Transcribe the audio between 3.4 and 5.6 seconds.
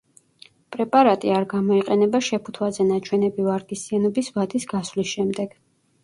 ვარგისიანობის ვადის გასვლის შემდეგ.